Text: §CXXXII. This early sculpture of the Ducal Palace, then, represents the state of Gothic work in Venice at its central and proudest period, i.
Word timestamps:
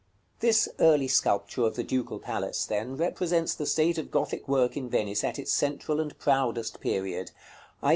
§CXXXII. 0.03 0.39
This 0.39 0.69
early 0.79 1.07
sculpture 1.07 1.61
of 1.61 1.75
the 1.75 1.83
Ducal 1.83 2.17
Palace, 2.17 2.65
then, 2.65 2.97
represents 2.97 3.53
the 3.53 3.67
state 3.67 3.99
of 3.99 4.09
Gothic 4.09 4.47
work 4.47 4.75
in 4.75 4.89
Venice 4.89 5.23
at 5.23 5.37
its 5.37 5.53
central 5.53 5.99
and 5.99 6.17
proudest 6.17 6.79
period, 6.79 7.29
i. 7.83 7.89